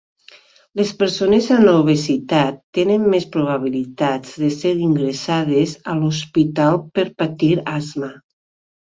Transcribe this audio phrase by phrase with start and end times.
[0.79, 8.15] Les persones amb obesitat tenen més probabilitats de ser ingressades a l"hospital per patir asma.